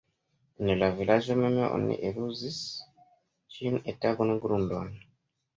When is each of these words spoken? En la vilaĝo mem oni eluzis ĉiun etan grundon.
En 0.67 0.71
la 0.83 0.87
vilaĝo 1.01 1.35
mem 1.41 1.57
oni 1.67 1.99
eluzis 2.09 2.57
ĉiun 3.57 3.79
etan 3.95 4.37
grundon. 4.47 4.91